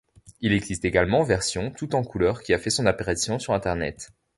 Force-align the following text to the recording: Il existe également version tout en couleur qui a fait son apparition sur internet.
Il 0.39 0.51
existe 0.53 0.83
également 0.83 1.21
version 1.21 1.69
tout 1.69 1.93
en 1.93 2.03
couleur 2.03 2.41
qui 2.41 2.55
a 2.55 2.57
fait 2.57 2.71
son 2.71 2.87
apparition 2.87 3.37
sur 3.37 3.53
internet. 3.53 4.09